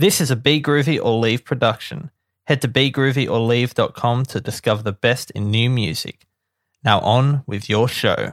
This 0.00 0.18
is 0.22 0.30
a 0.30 0.36
Be 0.36 0.62
Groovy 0.62 0.98
or 0.98 1.18
Leave 1.18 1.44
production. 1.44 2.10
Head 2.46 2.62
to 2.62 2.68
begroovyorleave.com 2.68 4.24
to 4.24 4.40
discover 4.40 4.82
the 4.82 4.92
best 4.92 5.30
in 5.32 5.50
new 5.50 5.68
music. 5.68 6.26
Now 6.82 7.00
on 7.00 7.42
with 7.46 7.68
your 7.68 7.86
show. 7.86 8.32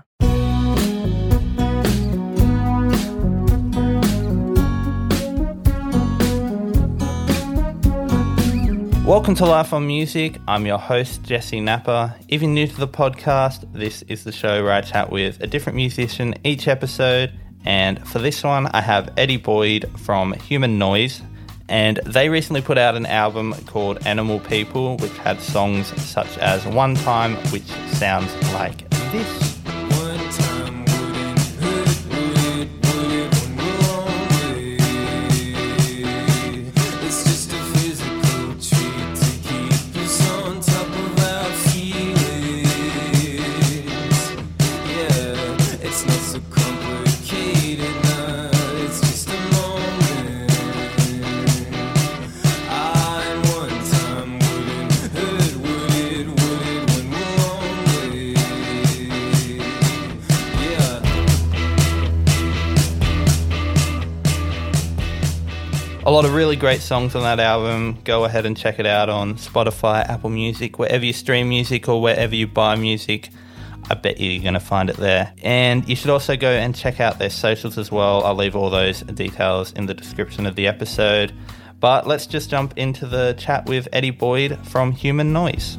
Welcome 9.05 9.35
to 9.35 9.45
Life 9.45 9.73
on 9.73 9.85
Music. 9.85 10.39
I'm 10.47 10.65
your 10.65 10.79
host, 10.79 11.23
Jessey 11.23 11.59
Napa. 11.59 12.15
If 12.29 12.41
you're 12.41 12.49
new 12.49 12.67
to 12.67 12.77
the 12.77 12.87
podcast, 12.87 13.69
this 13.73 14.03
is 14.03 14.23
the 14.23 14.31
show 14.31 14.63
where 14.63 14.71
I 14.71 14.79
chat 14.79 15.11
with 15.11 15.41
a 15.41 15.47
different 15.47 15.75
musician 15.75 16.33
each 16.45 16.69
episode. 16.69 17.33
And 17.65 18.07
for 18.07 18.19
this 18.19 18.41
one, 18.41 18.67
I 18.67 18.79
have 18.79 19.11
Eddie 19.17 19.35
Boyd 19.35 19.91
from 19.99 20.31
Human 20.31 20.79
Noise. 20.79 21.21
And 21.69 21.99
they 22.05 22.29
recently 22.29 22.61
put 22.61 22.77
out 22.77 22.95
an 22.95 23.05
album 23.05 23.53
called 23.65 24.05
Animal 24.05 24.39
People, 24.39 24.97
which 24.97 25.17
had 25.17 25.41
songs 25.41 25.87
such 26.01 26.37
as 26.37 26.65
One 26.65 26.95
Time, 26.95 27.35
which 27.51 27.67
sounds 27.91 28.33
like 28.53 28.89
this. 29.11 29.46
A 66.07 66.11
lot 66.11 66.23
of 66.23 66.33
really 66.33 66.55
great 66.55 66.79
songs 66.79 67.15
on 67.15 67.23
that 67.23 67.41
album. 67.41 67.99
Go 68.05 68.23
ahead 68.23 68.45
and 68.45 68.55
check 68.55 68.79
it 68.79 68.85
out 68.85 69.09
on 69.09 69.35
Spotify, 69.35 70.07
Apple 70.07 70.29
Music, 70.29 70.79
wherever 70.79 71.03
you 71.03 71.11
stream 71.11 71.49
music 71.49 71.89
or 71.89 72.01
wherever 72.01 72.33
you 72.33 72.47
buy 72.47 72.77
music. 72.77 73.29
I 73.89 73.95
bet 73.95 74.17
you 74.17 74.31
you're 74.31 74.41
going 74.41 74.53
to 74.53 74.61
find 74.61 74.89
it 74.89 74.95
there. 74.95 75.33
And 75.43 75.85
you 75.89 75.97
should 75.97 76.09
also 76.09 76.37
go 76.37 76.49
and 76.49 76.73
check 76.73 77.01
out 77.01 77.19
their 77.19 77.29
socials 77.29 77.77
as 77.77 77.91
well. 77.91 78.23
I'll 78.23 78.35
leave 78.35 78.55
all 78.55 78.69
those 78.69 79.01
details 79.01 79.73
in 79.73 79.87
the 79.87 79.93
description 79.93 80.45
of 80.45 80.55
the 80.55 80.65
episode. 80.65 81.33
But 81.77 82.07
let's 82.07 82.25
just 82.25 82.49
jump 82.49 82.77
into 82.77 83.05
the 83.05 83.35
chat 83.37 83.65
with 83.65 83.89
Eddie 83.91 84.11
Boyd 84.11 84.57
from 84.65 84.93
Human 84.93 85.33
Noise. 85.33 85.77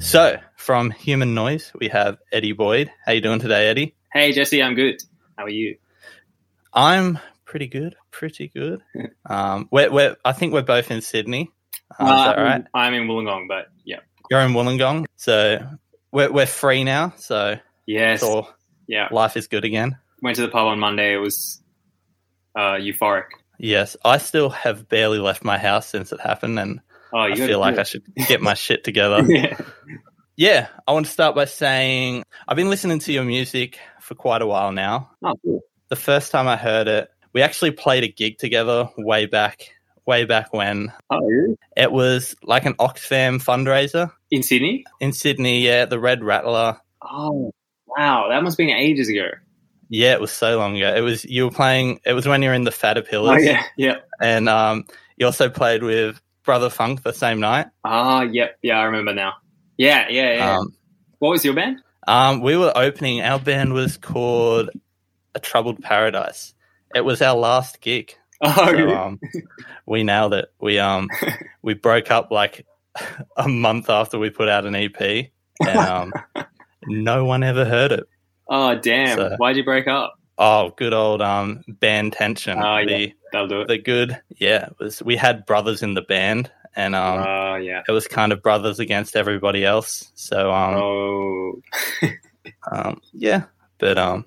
So, 0.00 0.36
from 0.56 0.90
Human 0.90 1.32
Noise, 1.32 1.70
we 1.78 1.86
have 1.90 2.18
Eddie 2.32 2.54
Boyd. 2.54 2.90
How 3.06 3.12
you 3.12 3.20
doing 3.20 3.38
today, 3.38 3.68
Eddie? 3.68 3.94
Hey 4.12 4.32
Jessey, 4.32 4.60
I'm 4.60 4.74
good. 4.74 5.00
How 5.40 5.46
are 5.46 5.48
you? 5.48 5.78
I'm 6.74 7.18
pretty 7.46 7.66
good, 7.66 7.96
pretty 8.10 8.48
good. 8.48 8.82
Um, 9.24 9.70
we're, 9.72 9.90
we're, 9.90 10.16
I 10.22 10.32
think 10.32 10.52
we're 10.52 10.60
both 10.60 10.90
in 10.90 11.00
Sydney. 11.00 11.50
Uh, 11.98 12.04
is 12.04 12.10
that 12.10 12.38
Uh, 12.38 12.42
right? 12.42 12.64
I'm 12.74 12.92
in 12.92 13.04
Wollongong, 13.08 13.48
but 13.48 13.68
yeah. 13.86 14.00
You're 14.30 14.40
in 14.40 14.52
Wollongong, 14.52 15.06
so 15.16 15.66
we're 16.12 16.30
we're 16.30 16.44
free 16.44 16.84
now. 16.84 17.14
So 17.16 17.56
Yes. 17.86 18.22
Yeah. 18.86 19.08
life 19.10 19.38
is 19.38 19.46
good 19.46 19.64
again. 19.64 19.96
Went 20.20 20.36
to 20.36 20.42
the 20.42 20.48
pub 20.48 20.66
on 20.66 20.78
Monday. 20.78 21.14
It 21.14 21.18
was 21.20 21.62
uh, 22.54 22.74
euphoric. 22.74 23.24
Yes, 23.58 23.96
I 24.04 24.18
still 24.18 24.50
have 24.50 24.90
barely 24.90 25.20
left 25.20 25.42
my 25.42 25.56
house 25.56 25.86
since 25.86 26.12
it 26.12 26.20
happened, 26.20 26.58
and 26.58 26.80
Oh, 27.14 27.18
I 27.20 27.34
feel 27.34 27.60
like 27.60 27.76
do 27.76 27.80
I 27.80 27.84
should 27.84 28.02
get 28.28 28.42
my 28.42 28.52
shit 28.52 28.84
together. 28.84 29.24
yeah. 29.26 29.56
Yeah, 30.40 30.68
I 30.88 30.92
want 30.94 31.04
to 31.04 31.12
start 31.12 31.34
by 31.34 31.44
saying 31.44 32.24
I've 32.48 32.56
been 32.56 32.70
listening 32.70 32.98
to 33.00 33.12
your 33.12 33.24
music 33.24 33.78
for 34.00 34.14
quite 34.14 34.40
a 34.40 34.46
while 34.46 34.72
now. 34.72 35.10
Oh, 35.22 35.34
cool. 35.44 35.60
The 35.90 35.96
first 35.96 36.32
time 36.32 36.48
I 36.48 36.56
heard 36.56 36.88
it, 36.88 37.10
we 37.34 37.42
actually 37.42 37.72
played 37.72 38.04
a 38.04 38.08
gig 38.08 38.38
together 38.38 38.88
way 38.96 39.26
back, 39.26 39.68
way 40.06 40.24
back 40.24 40.54
when. 40.54 40.90
Oh, 41.10 41.20
really? 41.20 41.58
It 41.76 41.92
was 41.92 42.34
like 42.42 42.64
an 42.64 42.72
Oxfam 42.76 43.38
fundraiser 43.38 44.12
In 44.30 44.42
Sydney? 44.42 44.82
in 44.98 45.12
Sydney. 45.12 45.60
Yeah, 45.60 45.84
the 45.84 46.00
Red 46.00 46.24
Rattler. 46.24 46.78
Oh, 47.02 47.52
wow. 47.86 48.30
That 48.30 48.42
must 48.42 48.54
have 48.54 48.66
been 48.66 48.74
ages 48.74 49.10
ago. 49.10 49.28
Yeah, 49.90 50.14
it 50.14 50.22
was 50.22 50.32
so 50.32 50.56
long 50.56 50.74
ago. 50.74 50.94
It 50.96 51.02
was 51.02 51.22
you 51.26 51.44
were 51.44 51.50
playing. 51.50 52.00
It 52.06 52.14
was 52.14 52.26
when 52.26 52.40
you 52.40 52.48
were 52.48 52.54
in 52.54 52.64
the 52.64 52.72
Fatter 52.72 53.02
Pillars. 53.02 53.42
Oh, 53.42 53.44
yeah. 53.44 53.62
Yeah. 53.76 53.96
and 54.22 54.48
um, 54.48 54.86
you 55.18 55.26
also 55.26 55.50
played 55.50 55.82
with 55.82 56.18
Brother 56.44 56.70
Funk 56.70 57.02
the 57.02 57.12
same 57.12 57.40
night. 57.40 57.66
Ah, 57.84 58.22
yep. 58.22 58.56
Yeah, 58.62 58.78
I 58.78 58.84
remember 58.84 59.12
now. 59.12 59.34
Yeah, 59.80 60.08
yeah, 60.10 60.34
yeah. 60.36 60.58
Um, 60.58 60.74
what 61.20 61.30
was 61.30 61.42
your 61.44 61.54
band? 61.54 61.78
um, 62.06 62.40
we 62.42 62.54
were 62.56 62.72
opening. 62.76 63.22
Our 63.22 63.38
band 63.38 63.72
was 63.72 63.96
called 63.96 64.68
A 65.34 65.40
Troubled 65.40 65.80
Paradise. 65.82 66.52
It 66.94 67.00
was 67.02 67.22
our 67.22 67.34
last 67.36 67.80
gig. 67.80 68.14
Oh, 68.42 68.54
So, 68.66 68.72
really? 68.72 68.94
um, 68.94 69.20
we 69.86 70.02
nailed 70.02 70.32
it. 70.34 70.50
We 70.60 70.78
um 70.78 71.08
we 71.62 71.74
broke 71.74 72.10
up 72.10 72.30
like 72.30 72.66
a 73.36 73.48
month 73.48 73.88
after 73.90 74.18
we 74.18 74.30
put 74.30 74.48
out 74.48 74.64
an 74.66 74.74
EP, 74.74 74.98
and 75.00 75.78
um, 75.78 76.12
no 76.86 77.24
one 77.26 77.42
ever 77.42 77.64
heard 77.66 77.92
it. 77.92 78.04
oh, 78.48 78.74
damn. 78.76 79.16
so- 79.18 79.34
Why'd 79.38 79.56
you 79.56 79.64
break 79.64 79.86
up? 79.88 80.14
Oh, 80.38 80.72
good 80.76 80.94
old 80.94 81.20
um 81.22 81.62
band 81.68 82.14
tension. 82.14 82.58
Oh, 82.58 82.78
yeah. 82.78 82.84
the 82.86 83.12
That'll 83.32 83.48
do 83.48 83.60
it. 83.60 83.68
the 83.68 83.76
good 83.78 84.18
yeah 84.38 84.66
it 84.66 84.76
was 84.78 85.02
we 85.02 85.16
had 85.16 85.44
brothers 85.46 85.82
in 85.82 85.92
the 85.94 86.02
band, 86.02 86.50
and 86.76 86.94
um 86.94 87.24
Oh, 87.26 87.54
yeah. 87.56 87.82
it 87.86 87.92
was 87.92 88.06
kind 88.06 88.32
of 88.32 88.42
brothers 88.42 88.78
against 88.78 89.16
everybody 89.16 89.64
else. 89.64 90.10
So 90.14 90.50
um, 90.52 90.74
Oh, 90.76 91.62
um 92.72 93.00
yeah, 93.12 93.44
but 93.78 93.98
um 93.98 94.24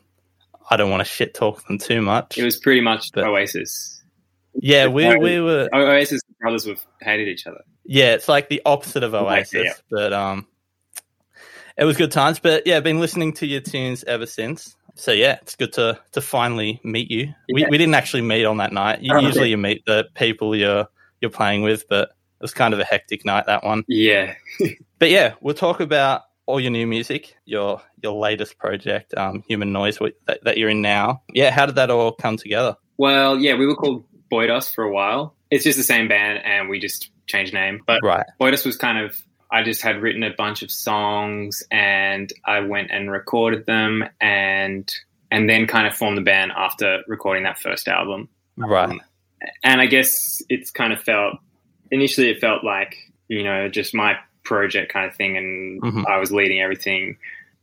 I 0.69 0.77
don't 0.77 0.89
want 0.89 1.01
to 1.01 1.05
shit 1.05 1.33
talk 1.33 1.65
them 1.67 1.77
too 1.77 2.01
much. 2.01 2.37
it 2.37 2.43
was 2.43 2.57
pretty 2.57 2.81
much 2.81 3.11
But- 3.13 3.25
Oasis. 3.25 4.01
yeah, 4.55 4.87
we 4.87 5.15
we 5.17 5.39
were 5.39 5.69
Oasis 5.73 6.21
brothers 6.39 6.65
have 6.65 6.83
hated 7.01 7.27
each 7.27 7.47
other. 7.47 7.61
Yeah, 7.85 8.13
it's 8.13 8.27
like 8.29 8.47
the 8.49 8.61
opposite 8.65 9.03
of 9.03 9.13
Oasis, 9.13 9.63
yeah. 9.65 9.73
but 9.89 10.13
um, 10.13 10.47
it 11.77 11.83
was 11.85 11.97
good 11.97 12.11
times. 12.11 12.39
But 12.39 12.65
yeah, 12.65 12.77
I've 12.77 12.83
been 12.83 12.99
listening 13.01 13.33
to 13.33 13.45
your 13.45 13.59
tunes 13.61 14.03
ever 14.05 14.25
since. 14.25 14.75
So 14.95 15.11
yeah, 15.11 15.37
it's 15.41 15.55
good 15.55 15.73
to 15.73 15.99
to 16.13 16.21
finally 16.21 16.79
meet 16.83 17.09
you. 17.11 17.33
We 17.51 17.61
Yeah. 17.63 17.67
we 17.69 17.77
didn't 17.77 17.95
actually 17.95 18.21
meet 18.21 18.45
on 18.45 18.57
that 18.57 18.71
night. 18.71 19.01
You, 19.01 19.13
Oh. 19.15 19.19
Usually 19.19 19.49
you 19.49 19.57
meet 19.57 19.85
the 19.85 20.05
people 20.15 20.55
you're 20.55 20.87
you're 21.19 21.31
playing 21.31 21.61
with, 21.63 21.87
but 21.89 22.11
was 22.43 22.53
kind 22.53 22.73
of 22.73 22.79
a 22.79 22.83
hectic 22.83 23.25
night 23.25 23.47
that 23.47 23.63
one. 23.63 23.83
Yeah. 23.87 24.35
But 24.99 25.09
yeah, 25.09 25.33
we'll 25.41 25.53
talk 25.53 25.81
about 25.81 26.21
all 26.45 26.61
your 26.61 26.71
new 26.71 26.87
music, 26.87 27.35
your 27.43 27.81
your 28.01 28.13
latest 28.13 28.57
project, 28.57 29.13
um, 29.17 29.43
Human 29.49 29.73
Noise, 29.73 29.99
that, 30.27 30.41
that 30.45 30.57
you're 30.57 30.69
in 30.69 30.81
now. 30.81 31.23
Yeah, 31.33 31.51
how 31.51 31.65
did 31.65 31.75
that 31.75 31.89
all 31.89 32.13
come 32.13 32.37
together? 32.37 32.77
Well, 32.97 33.37
yeah, 33.37 33.55
we 33.55 33.65
were 33.65 33.75
called 33.75 34.05
Boydus 34.31 34.73
for 34.73 34.85
a 34.85 34.93
while. 34.93 35.35
It's 35.51 35.65
just 35.65 35.77
the 35.77 35.83
same 35.83 36.07
band, 36.07 36.39
and 36.45 36.69
we 36.69 36.79
just 36.79 37.11
changed 37.27 37.53
name. 37.53 37.81
But 37.85 37.99
Right. 38.01 38.25
Boydus 38.39 38.65
was 38.65 38.77
kind 38.77 38.97
of 39.05 39.21
I 39.51 39.61
just 39.61 39.81
had 39.81 40.01
written 40.01 40.23
a 40.23 40.33
bunch 40.33 40.63
of 40.63 40.71
songs, 40.71 41.63
and 41.69 42.31
I 42.45 42.61
went 42.61 42.91
and 42.91 43.11
recorded 43.11 43.65
them, 43.65 44.05
and 44.21 44.89
and 45.31 45.49
then 45.49 45.67
kind 45.67 45.85
of 45.85 45.95
formed 45.95 46.17
the 46.17 46.21
band 46.21 46.53
after 46.55 47.03
recording 47.07 47.43
that 47.43 47.59
first 47.59 47.89
album. 47.89 48.29
Right. 48.55 48.99
And 49.63 49.81
I 49.81 49.87
guess 49.87 50.41
it's 50.47 50.71
kind 50.71 50.93
of 50.93 51.01
felt 51.01 51.35
initially 51.93 52.29
it 52.29 52.41
felt 52.41 52.63
like 52.63 52.95
you 53.29 53.43
know 53.43 53.69
just 53.69 53.93
my 53.93 54.17
project 54.43 54.91
kind 54.91 55.05
of 55.09 55.15
thing, 55.15 55.37
and 55.37 55.81
Mhm. 55.81 56.05
I 56.07 56.17
was 56.17 56.31
leading 56.31 56.59
everything, 56.61 57.17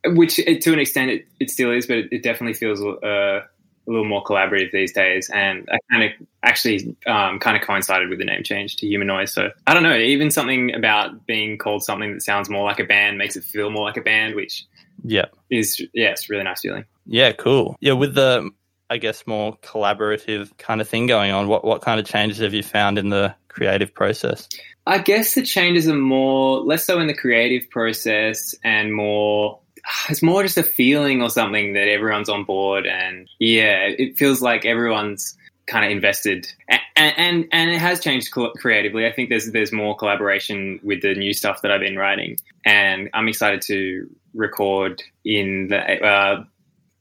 which 0.04 0.38
it, 0.38 0.62
to 0.62 0.72
an 0.72 0.78
extent 0.78 1.10
it, 1.10 1.26
it 1.38 1.50
still 1.50 1.70
is, 1.70 1.86
but 1.86 1.98
it, 1.98 2.08
it 2.12 2.22
definitely 2.22 2.54
feels 2.54 2.80
uh, 2.80 3.42
a 3.86 3.90
little 3.90 4.06
more 4.06 4.22
collaborative 4.24 4.72
these 4.72 4.92
days. 4.92 5.28
And 5.30 5.68
I 5.70 5.78
kind 5.90 6.04
of 6.04 6.26
actually 6.42 6.96
um, 7.06 7.38
kind 7.38 7.56
of 7.56 7.62
coincided 7.62 8.08
with 8.08 8.18
the 8.18 8.24
name 8.24 8.42
change 8.42 8.76
to 8.76 8.86
Human 8.86 9.08
Noise. 9.08 9.32
So 9.32 9.50
I 9.66 9.74
don't 9.74 9.82
know, 9.82 9.96
even 9.96 10.30
something 10.30 10.74
about 10.74 11.26
being 11.26 11.58
called 11.58 11.82
something 11.84 12.12
that 12.14 12.22
sounds 12.22 12.48
more 12.48 12.64
like 12.64 12.80
a 12.80 12.84
band 12.84 13.18
makes 13.18 13.36
it 13.36 13.44
feel 13.44 13.68
more 13.70 13.84
like 13.84 13.96
a 13.98 14.02
band, 14.02 14.34
which 14.36 14.64
Yeah. 15.04 15.26
is 15.50 15.80
yeah, 15.92 16.10
it's 16.10 16.28
a 16.30 16.32
really 16.32 16.44
nice 16.44 16.60
feeling. 16.60 16.84
Yeah, 17.06 17.32
cool. 17.32 17.76
Yeah, 17.80 17.94
with 17.94 18.14
the 18.14 18.50
I 18.90 18.98
guess 18.98 19.24
more 19.26 19.56
collaborative 19.58 20.56
kind 20.58 20.80
of 20.80 20.88
thing 20.88 21.06
going 21.06 21.30
on, 21.30 21.46
what 21.46 21.64
what 21.64 21.80
kind 21.80 22.00
of 22.00 22.06
changes 22.06 22.38
have 22.38 22.52
you 22.52 22.64
found 22.64 22.98
in 22.98 23.08
the 23.08 23.34
creative 23.48 23.94
process? 23.94 24.48
I 24.86 24.98
guess 24.98 25.34
the 25.34 25.42
changes 25.42 25.88
are 25.88 25.94
more 25.94 26.60
less 26.60 26.84
so 26.84 26.98
in 26.98 27.06
the 27.06 27.14
creative 27.14 27.70
process 27.70 28.54
and 28.64 28.92
more 28.92 29.60
it's 30.08 30.22
more 30.22 30.42
just 30.42 30.58
a 30.58 30.62
feeling 30.62 31.22
or 31.22 31.30
something 31.30 31.72
that 31.74 31.88
everyone's 31.88 32.28
on 32.28 32.44
board 32.44 32.86
and 32.86 33.28
yeah, 33.38 33.86
it 33.86 34.18
feels 34.18 34.42
like 34.42 34.64
everyone's 34.64 35.36
kind 35.66 35.84
of 35.84 35.92
invested 35.92 36.52
and 36.68 36.80
and 37.16 37.48
and 37.52 37.70
it 37.70 37.78
has 37.78 38.00
changed 38.00 38.32
creatively. 38.32 39.06
I 39.06 39.12
think 39.12 39.28
there's 39.28 39.52
there's 39.52 39.72
more 39.72 39.96
collaboration 39.96 40.80
with 40.82 41.02
the 41.02 41.14
new 41.14 41.32
stuff 41.32 41.62
that 41.62 41.70
I've 41.70 41.80
been 41.80 41.96
writing 41.96 42.36
and 42.64 43.08
I'm 43.14 43.28
excited 43.28 43.62
to 43.62 44.10
record 44.34 45.02
in 45.24 45.68
the 45.68 46.04
uh, 46.04 46.44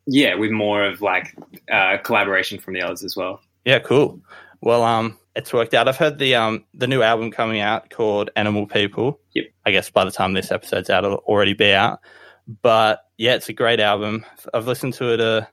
yeah, 0.10 0.36
with 0.36 0.52
more 0.52 0.84
of 0.84 1.02
like 1.02 1.36
uh, 1.72 1.98
collaboration 1.98 2.60
from 2.60 2.74
the 2.74 2.82
others 2.82 3.04
as 3.04 3.16
well. 3.16 3.42
Yeah, 3.66 3.80
cool. 3.80 4.20
Well, 4.62 4.84
um, 4.84 5.18
it's 5.36 5.54
worked 5.54 5.74
out. 5.74 5.88
I've 5.88 5.98
heard 5.98 6.18
the 6.18 6.36
um 6.36 6.66
the 6.74 6.88
new 6.88 7.02
album 7.02 7.32
coming 7.32 7.62
out 7.62 7.90
called 7.90 8.30
Animal 8.36 8.68
People. 8.68 9.20
Yep. 9.34 9.46
I 9.66 9.72
guess 9.72 9.90
by 9.90 10.04
the 10.04 10.12
time 10.12 10.34
this 10.34 10.52
episode's 10.52 10.90
out, 10.90 11.06
it'll 11.06 11.18
already 11.18 11.54
be 11.54 11.72
out. 11.72 12.00
But 12.62 13.06
yeah, 13.18 13.36
it's 13.36 13.50
a 13.50 13.54
great 13.54 13.80
album. 13.80 14.26
I've 14.54 14.68
listened 14.68 14.96
to 14.96 15.14
it 15.14 15.22
uh 15.22 15.46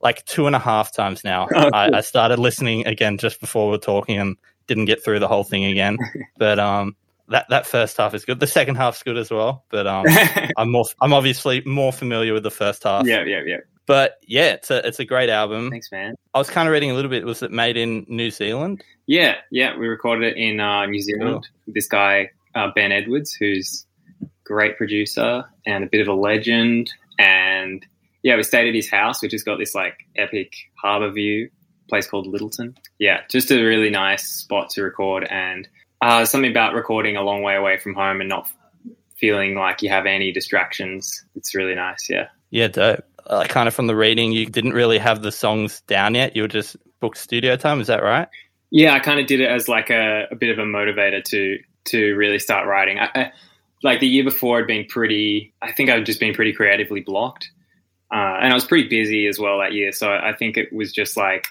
like 0.00 0.24
two 0.24 0.46
and 0.46 0.54
a 0.54 0.60
half 0.60 0.94
times 0.94 1.24
now. 1.24 1.48
Oh, 1.52 1.70
I, 1.72 1.88
cool. 1.88 1.96
I 1.96 2.00
started 2.02 2.38
listening 2.38 2.86
again 2.86 3.18
just 3.18 3.40
before 3.40 3.66
we 3.66 3.72
were 3.72 3.78
talking 3.78 4.18
and 4.18 4.36
didn't 4.68 4.84
get 4.84 5.02
through 5.02 5.18
the 5.18 5.28
whole 5.28 5.44
thing 5.44 5.64
again. 5.64 5.98
but 6.38 6.60
um, 6.60 6.94
that 7.28 7.46
that 7.50 7.66
first 7.66 7.96
half 7.96 8.14
is 8.14 8.24
good. 8.24 8.38
The 8.38 8.46
second 8.46 8.76
half's 8.76 9.02
good 9.02 9.16
as 9.16 9.30
well. 9.30 9.64
But 9.70 9.86
um, 9.86 10.06
I'm 10.56 10.70
more 10.70 10.84
I'm 11.00 11.12
obviously 11.12 11.62
more 11.66 11.92
familiar 11.92 12.32
with 12.32 12.44
the 12.44 12.50
first 12.50 12.84
half. 12.84 13.06
yeah, 13.06 13.24
yeah, 13.24 13.42
yeah. 13.44 13.58
But 13.88 14.18
yeah, 14.26 14.52
it's 14.52 14.70
a 14.70 14.86
it's 14.86 15.00
a 15.00 15.04
great 15.06 15.30
album. 15.30 15.70
Thanks, 15.70 15.90
man. 15.90 16.14
I 16.34 16.38
was 16.38 16.50
kind 16.50 16.68
of 16.68 16.72
reading 16.72 16.90
a 16.90 16.94
little 16.94 17.10
bit. 17.10 17.24
Was 17.24 17.42
it 17.42 17.50
made 17.50 17.78
in 17.78 18.04
New 18.06 18.30
Zealand? 18.30 18.84
Yeah, 19.06 19.36
yeah. 19.50 19.76
We 19.78 19.88
recorded 19.88 20.30
it 20.30 20.36
in 20.36 20.60
uh, 20.60 20.84
New 20.84 21.00
Zealand. 21.00 21.48
This 21.66 21.88
guy 21.88 22.30
uh, 22.54 22.68
Ben 22.74 22.92
Edwards, 22.92 23.32
who's 23.32 23.86
a 24.22 24.26
great 24.44 24.76
producer 24.76 25.42
and 25.64 25.84
a 25.84 25.86
bit 25.86 26.02
of 26.02 26.08
a 26.08 26.12
legend, 26.12 26.92
and 27.18 27.84
yeah, 28.22 28.36
we 28.36 28.42
stayed 28.42 28.68
at 28.68 28.74
his 28.74 28.90
house, 28.90 29.22
which 29.22 29.32
has 29.32 29.42
got 29.42 29.58
this 29.58 29.74
like 29.74 30.06
epic 30.16 30.52
harbour 30.80 31.10
view. 31.10 31.48
Place 31.88 32.06
called 32.06 32.26
Lyttelton. 32.26 32.76
Yeah, 32.98 33.22
just 33.30 33.50
a 33.50 33.64
really 33.64 33.88
nice 33.88 34.28
spot 34.28 34.68
to 34.70 34.82
record, 34.82 35.26
and 35.30 35.66
uh, 36.02 36.26
something 36.26 36.50
about 36.50 36.74
recording 36.74 37.16
a 37.16 37.22
long 37.22 37.40
way 37.40 37.56
away 37.56 37.78
from 37.78 37.94
home 37.94 38.20
and 38.20 38.28
not 38.28 38.50
feeling 39.16 39.54
like 39.54 39.80
you 39.80 39.88
have 39.88 40.04
any 40.04 40.30
distractions. 40.30 41.24
It's 41.34 41.54
really 41.54 41.74
nice. 41.74 42.10
Yeah. 42.10 42.28
Yeah, 42.50 42.68
dope. 42.68 43.07
Uh, 43.28 43.44
kind 43.44 43.68
of 43.68 43.74
from 43.74 43.86
the 43.86 43.96
reading, 43.96 44.32
you 44.32 44.46
didn't 44.46 44.72
really 44.72 44.98
have 44.98 45.20
the 45.20 45.30
songs 45.30 45.82
down 45.82 46.14
yet. 46.14 46.34
You 46.34 46.42
were 46.42 46.48
just 46.48 46.76
booked 47.00 47.18
studio 47.18 47.56
time. 47.56 47.80
Is 47.80 47.88
that 47.88 48.02
right? 48.02 48.28
Yeah, 48.70 48.94
I 48.94 49.00
kind 49.00 49.20
of 49.20 49.26
did 49.26 49.40
it 49.40 49.50
as 49.50 49.68
like 49.68 49.90
a, 49.90 50.26
a 50.30 50.34
bit 50.34 50.50
of 50.50 50.58
a 50.58 50.68
motivator 50.68 51.22
to 51.24 51.58
to 51.86 52.14
really 52.14 52.38
start 52.38 52.66
writing. 52.66 52.98
I, 52.98 53.08
I, 53.14 53.32
like 53.82 54.00
the 54.00 54.08
year 54.08 54.24
before, 54.24 54.58
I'd 54.58 54.66
been 54.66 54.86
pretty. 54.86 55.54
I 55.62 55.72
think 55.72 55.90
I'd 55.90 56.06
just 56.06 56.20
been 56.20 56.34
pretty 56.34 56.52
creatively 56.52 57.00
blocked, 57.00 57.50
uh, 58.12 58.38
and 58.40 58.50
I 58.50 58.54
was 58.54 58.64
pretty 58.64 58.88
busy 58.88 59.26
as 59.26 59.38
well 59.38 59.58
that 59.58 59.72
year. 59.72 59.92
So 59.92 60.10
I 60.10 60.32
think 60.32 60.56
it 60.56 60.72
was 60.72 60.92
just 60.92 61.16
like 61.16 61.46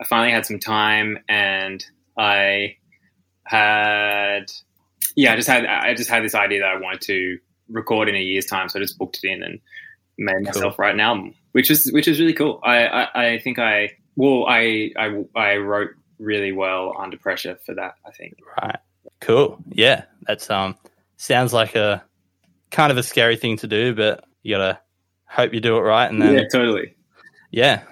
I 0.00 0.04
finally 0.04 0.32
had 0.32 0.46
some 0.46 0.58
time, 0.58 1.18
and 1.28 1.84
I 2.18 2.76
had 3.44 4.50
yeah, 5.14 5.32
I 5.32 5.36
just 5.36 5.48
had 5.48 5.66
I 5.66 5.94
just 5.94 6.10
had 6.10 6.24
this 6.24 6.34
idea 6.34 6.60
that 6.60 6.68
I 6.68 6.80
wanted 6.80 7.00
to 7.02 7.38
record 7.68 8.08
in 8.08 8.14
a 8.14 8.20
year's 8.20 8.46
time. 8.46 8.68
So 8.68 8.78
I 8.78 8.82
just 8.82 8.98
booked 8.98 9.20
it 9.22 9.28
in 9.30 9.42
and 9.42 9.60
made 10.18 10.42
myself 10.42 10.78
an 10.78 11.00
album, 11.00 11.34
which 11.52 11.70
is 11.70 11.90
which 11.92 12.08
is 12.08 12.20
really 12.20 12.34
cool. 12.34 12.60
I 12.62 12.86
I, 12.86 13.24
I 13.26 13.38
think 13.38 13.58
I 13.58 13.92
well 14.16 14.46
I, 14.46 14.92
I 14.96 15.24
I 15.34 15.56
wrote 15.56 15.90
really 16.18 16.52
well 16.52 16.94
under 16.98 17.16
pressure 17.16 17.58
for 17.64 17.74
that. 17.74 17.94
I 18.06 18.10
think. 18.10 18.36
Right. 18.60 18.78
Cool. 19.20 19.58
Yeah, 19.70 20.04
that's 20.26 20.50
um 20.50 20.76
sounds 21.16 21.52
like 21.52 21.74
a 21.74 22.04
kind 22.70 22.92
of 22.92 22.98
a 22.98 23.02
scary 23.02 23.36
thing 23.36 23.56
to 23.58 23.66
do, 23.66 23.94
but 23.94 24.24
you 24.42 24.54
gotta 24.54 24.80
hope 25.26 25.54
you 25.54 25.60
do 25.60 25.76
it 25.76 25.80
right, 25.80 26.10
and 26.10 26.20
then 26.20 26.34
yeah, 26.34 26.48
totally. 26.50 26.94
yeah, 27.50 27.82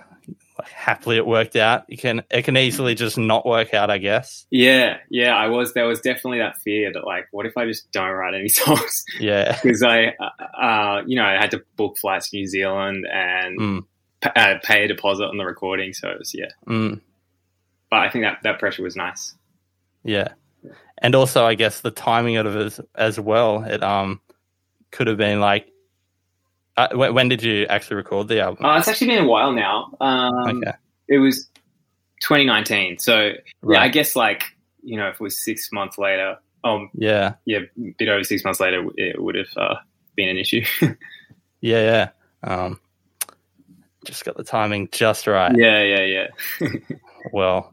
happily 0.69 1.17
it 1.17 1.27
worked 1.27 1.57
out. 1.57 1.85
You 1.89 1.97
can 1.97 2.23
it 2.31 2.43
can 2.43 2.57
easily 2.57 2.95
just 2.95 3.17
not 3.19 3.47
work 3.47 3.75
out, 3.75 3.91
I 3.91 3.99
guess. 3.99 4.47
Yeah, 4.51 4.99
yeah. 5.11 5.35
I 5.37 5.49
was 5.49 5.73
there 5.75 5.87
was 5.87 6.01
definitely 6.01 6.39
that 6.39 6.59
fear 6.63 6.93
that 6.93 7.05
like, 7.05 7.27
what 7.31 7.47
if 7.47 7.57
I 7.57 7.65
just 7.67 7.91
don't 7.93 8.11
write 8.11 8.35
any 8.35 8.49
songs? 8.61 9.05
Yeah. 9.21 9.59
Because 9.63 9.83
I, 9.83 10.15
uh, 10.21 10.61
uh, 10.61 11.03
you 11.07 11.17
know, 11.17 11.25
I 11.25 11.33
had 11.33 11.51
to 11.53 11.63
book 11.77 11.97
flights 11.99 12.31
to 12.31 12.37
New 12.37 12.47
Zealand 12.47 13.07
and 13.11 13.59
Mm, 13.61 13.85
p- 14.21 14.31
uh, 14.37 14.55
pay 14.63 14.85
a 14.85 14.89
deposit 14.89 15.25
on 15.25 15.37
the 15.39 15.45
recording. 15.45 15.93
So 15.93 16.09
it 16.11 16.19
was 16.19 16.33
yeah. 16.35 16.47
mm, 16.67 17.01
But 17.91 18.01
I 18.01 18.11
think 18.11 18.25
that 18.25 18.39
that 18.43 18.59
pressure 18.59 18.83
was 18.83 18.97
nice. 18.97 19.35
yeah. 20.05 20.29
And 20.99 21.15
also, 21.15 21.45
I 21.45 21.55
guess 21.57 21.81
the 21.83 21.91
timing 21.91 22.39
of 22.39 22.47
it 22.47 22.57
as, 22.57 22.81
as 22.95 23.21
well. 23.21 23.63
It 23.65 23.83
um 23.83 24.21
could 24.91 25.07
have 25.09 25.19
been 25.19 25.41
like. 25.41 25.69
Uh, 26.77 26.89
when, 26.95 27.29
did 27.29 27.43
you 27.43 27.65
actually 27.69 27.97
record 27.97 28.29
the 28.29 28.41
album? 28.41 28.65
Uh, 28.65 28.79
it's 28.79 28.89
actually 28.89 29.07
been 29.09 29.25
a 29.25 29.29
while 29.29 29.53
now. 29.53 29.93
Um, 30.01 30.59
okay. 30.63 30.73
It 31.09 31.19
was 31.19 31.47
2019. 32.23 32.99
So 32.99 33.33
yeah, 33.69 33.81
I 33.81 33.89
guess 33.89 34.15
like 34.17 34.45
you 34.83 34.97
know, 34.97 35.09
if 35.09 35.15
it 35.15 35.21
was 35.21 35.43
six 35.43 35.71
months 35.73 35.99
later, 35.99 36.37
um, 36.65 36.91
Yeah. 36.95 37.35
yeah, 37.45 37.59
a 37.79 37.95
bit 37.99 38.09
over 38.09 38.23
six 38.25 38.45
months 38.45 38.61
later, 38.61 38.85
it 38.97 39.21
would 39.21 39.35
have 39.35 39.49
uh, 39.57 39.75
been 40.17 40.29
an 40.29 40.37
issue. 40.39 40.65
Yeah. 41.63 42.11
Yeah. 42.45 42.53
Um, 42.53 42.81
just 44.05 44.25
got 44.25 44.37
the 44.37 44.45
timing 44.45 44.89
just 44.93 45.27
right. 45.27 45.53
yeah, 45.57 45.83
yeah, 45.83 46.27
yeah, 46.61 46.69
Well, 47.33 47.73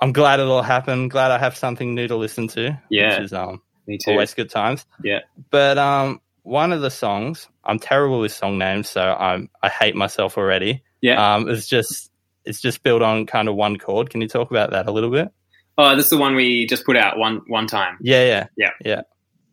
I'm 0.00 0.12
glad 0.12 0.40
it 0.40 0.46
all 0.46 0.62
happened. 0.62 1.10
Glad 1.12 1.30
I 1.30 1.38
have 1.38 1.56
something 1.56 1.94
new 1.94 2.08
to 2.08 2.16
listen 2.16 2.48
to. 2.48 2.80
Yeah. 2.88 3.16
Which 3.18 3.26
is 3.26 3.32
um 3.34 3.62
Me 3.86 3.98
too. 3.98 4.12
always 4.12 4.34
good 4.34 4.50
times. 4.50 4.84
Yeah. 5.04 5.20
But 5.50 5.78
um, 5.78 6.20
one 6.42 6.72
of 6.72 6.80
the 6.80 6.90
songs, 6.90 7.48
I'm 7.64 7.78
terrible 7.78 8.20
with 8.20 8.32
song 8.32 8.58
names, 8.58 8.88
so 8.88 9.02
I'm 9.02 9.48
I 9.62 9.68
hate 9.68 9.94
myself 9.94 10.38
already. 10.38 10.82
Yeah. 11.00 11.34
Um, 11.34 11.48
it's 11.48 11.66
just 11.66 12.10
it's 12.44 12.60
just 12.60 12.82
built 12.82 13.02
on 13.02 13.26
kind 13.26 13.48
of 13.48 13.54
one 13.54 13.78
chord. 13.78 14.10
Can 14.10 14.20
you 14.20 14.28
talk 14.28 14.50
about 14.50 14.70
that 14.70 14.86
a 14.86 14.92
little 14.92 15.10
bit? 15.10 15.30
Oh, 15.78 15.96
that's 15.96 16.10
the 16.10 16.18
one 16.18 16.34
we 16.34 16.66
just 16.66 16.84
put 16.84 16.96
out 16.96 17.18
one 17.18 17.42
one 17.46 17.66
time. 17.66 17.98
Yeah, 18.00 18.24
yeah, 18.24 18.46
Yeah, 18.56 18.70
yeah, 18.84 19.02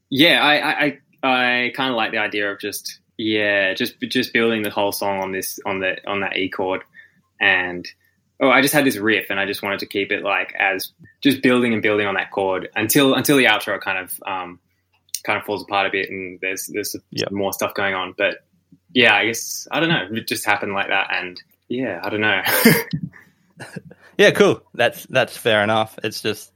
yeah. 0.10 0.44
I, 0.44 0.86
I, 0.86 0.98
I 1.24 1.72
kind 1.76 1.90
of 1.90 1.96
like 1.96 2.12
the 2.12 2.18
idea 2.18 2.52
of 2.52 2.60
just 2.60 3.00
yeah, 3.18 3.74
just 3.74 4.00
just 4.02 4.34
building 4.34 4.64
the 4.64 4.70
whole 4.70 4.92
song 4.92 5.20
on 5.20 5.32
this 5.32 5.60
on 5.66 5.80
the 5.80 5.98
on 6.08 6.22
that 6.22 6.38
E 6.38 6.50
chord, 6.50 6.84
and 7.40 7.88
oh, 8.42 8.50
I 8.50 8.62
just 8.62 8.74
had 8.74 8.86
this 8.86 8.98
riff, 8.98 9.28
and 9.30 9.40
I 9.40 9.46
just 9.46 9.64
wanted 9.64 9.80
to 9.80 9.86
keep 9.86 10.12
it 10.12 10.24
like 10.24 10.54
as 10.60 10.92
just 11.22 11.42
building 11.42 11.74
and 11.74 11.82
building 11.82 12.08
on 12.08 12.16
that 12.16 12.32
chord 12.32 12.70
until 12.76 13.14
until 13.14 13.38
the 13.38 13.46
outro 13.46 13.80
kind 13.80 13.98
of 13.98 14.22
um 14.26 14.60
kind 15.28 15.38
of 15.38 15.46
falls 15.46 15.62
apart 15.64 15.86
a 15.86 15.92
bit, 15.92 16.10
and 16.10 16.40
there's 16.42 16.68
there's 16.74 16.96
Yep. 17.12 17.32
more 17.32 17.54
stuff 17.54 17.76
going 17.76 17.94
on. 17.94 18.16
But 18.18 18.38
yeah, 18.94 19.14
I 19.14 19.26
guess 19.28 19.68
I 19.72 19.80
don't 19.80 19.90
know, 19.90 20.08
it 20.12 20.28
just 20.28 20.46
happened 20.46 20.74
like 20.74 20.88
that, 20.88 21.10
and 21.12 21.40
yeah, 21.68 22.00
I 22.04 22.10
don't 22.10 22.22
know. 22.22 22.42
yeah. 24.18 24.32
Cool. 24.32 24.62
That's 24.74 25.06
that's 25.08 25.36
fair 25.38 25.64
enough. 25.64 25.98
It's 26.04 26.22
just, 26.22 26.52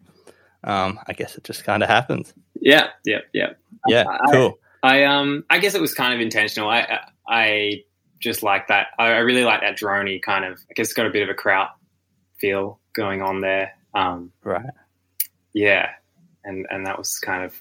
um, 0.63 0.99
I 1.07 1.13
guess 1.13 1.35
it 1.35 1.43
just 1.43 1.63
kind 1.63 1.83
of 1.83 1.89
happens. 1.89 2.33
yeah, 2.59 2.87
yeah, 3.05 3.19
yeah. 3.33 3.49
Yeah, 3.87 4.05
I- 4.07 4.31
cool. 4.31 4.57
I 4.83 5.03
um 5.03 5.43
I 5.49 5.59
guess 5.59 5.75
it 5.75 5.81
was 5.81 5.93
kind 5.93 6.13
of 6.13 6.21
intentional. 6.21 6.67
I 6.69 6.79
I, 6.81 6.99
I 7.27 7.83
just 8.19 8.41
like 8.43 8.67
that. 8.69 8.87
I, 8.97 9.07
I 9.07 9.17
really 9.19 9.43
like 9.43 9.61
that 9.61 9.77
droney 9.77 10.21
kind 10.21 10.45
of. 10.45 10.53
I 10.69 10.73
guess 10.75 10.87
it's 10.87 10.93
got 10.93 11.05
a 11.05 11.11
bit 11.11 11.21
of 11.23 11.29
a 11.29 11.33
kraut 11.35 11.69
feel 12.39 12.79
going 12.93 13.21
on 13.21 13.41
there. 13.41 13.73
Um, 13.93 14.31
Right. 14.43 14.65
yeah, 15.53 15.89
and 16.43 16.65
and 16.71 16.85
that 16.87 16.97
was 16.97 17.19
kind 17.19 17.43
of 17.43 17.53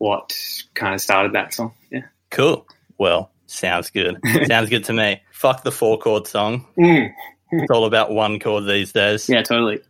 what 0.00 0.34
kind 0.72 0.94
of 0.94 1.00
started 1.00 1.34
that 1.34 1.52
song. 1.52 1.74
Yeah. 1.92 2.04
Cool. 2.30 2.66
Well, 2.96 3.30
sounds 3.46 3.90
good. 3.90 4.18
sounds 4.46 4.70
good 4.70 4.84
to 4.86 4.94
me. 4.94 5.20
Fuck 5.30 5.62
the 5.62 5.70
four 5.70 5.98
chord 5.98 6.26
song. 6.26 6.66
It's 6.76 7.70
all 7.70 7.84
about 7.84 8.10
one 8.10 8.38
chord 8.40 8.66
these 8.66 8.92
days. 8.92 9.28
Yeah, 9.28 9.42
totally. 9.42 9.80